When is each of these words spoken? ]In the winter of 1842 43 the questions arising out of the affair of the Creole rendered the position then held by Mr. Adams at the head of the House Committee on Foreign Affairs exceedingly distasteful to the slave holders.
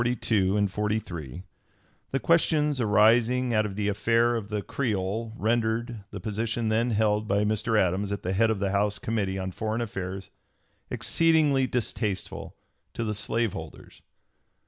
]In 0.01 0.05
the 0.05 0.09
winter 0.13 0.35
of 0.57 0.79
1842 0.79 1.43
43 1.43 1.43
the 2.09 2.19
questions 2.19 2.81
arising 2.81 3.53
out 3.53 3.67
of 3.67 3.75
the 3.75 3.87
affair 3.87 4.35
of 4.35 4.49
the 4.49 4.63
Creole 4.63 5.31
rendered 5.37 6.05
the 6.09 6.19
position 6.19 6.69
then 6.69 6.89
held 6.89 7.27
by 7.27 7.43
Mr. 7.45 7.79
Adams 7.79 8.11
at 8.11 8.23
the 8.23 8.33
head 8.33 8.49
of 8.49 8.57
the 8.59 8.71
House 8.71 8.97
Committee 8.97 9.37
on 9.37 9.51
Foreign 9.51 9.79
Affairs 9.79 10.31
exceedingly 10.89 11.67
distasteful 11.67 12.55
to 12.95 13.03
the 13.03 13.13
slave 13.13 13.53
holders. 13.53 14.01